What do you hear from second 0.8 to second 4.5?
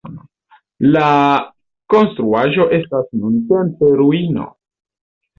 La konstruaĵo estas nuntempe ruino.